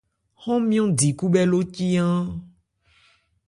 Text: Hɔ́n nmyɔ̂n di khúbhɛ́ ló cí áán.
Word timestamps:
Hɔ́n 0.43 0.59
nmyɔ̂n 0.63 0.89
di 0.97 1.07
khúbhɛ́ 1.17 1.43
ló 1.51 1.59
cí 1.73 1.85
áán. 2.03 2.25